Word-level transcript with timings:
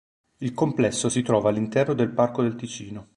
Il 0.39 0.55
complesso 0.55 1.09
si 1.09 1.21
trova 1.21 1.49
all'interno 1.49 1.93
del 1.93 2.09
Parco 2.09 2.41
del 2.41 2.55
Ticino. 2.55 3.09